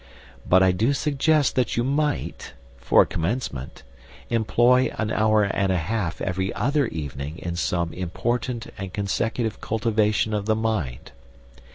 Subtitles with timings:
[0.49, 3.83] But I do suggest that you might, for a commencement,
[4.31, 10.33] employ an hour and a half every other evening in some important and consecutive cultivation
[10.33, 11.11] of the mind.